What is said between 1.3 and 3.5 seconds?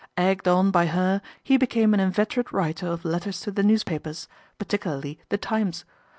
he became an inveterate writer of letters